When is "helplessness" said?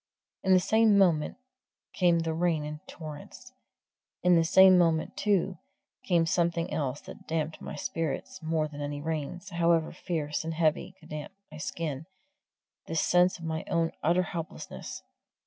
14.23-15.03